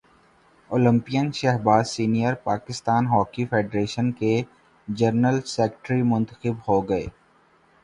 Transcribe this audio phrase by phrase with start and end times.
[0.69, 4.33] Olympian Shahbaz senior Pakistan hockey federation کے
[4.87, 7.05] general secretary منتخب ہو گئے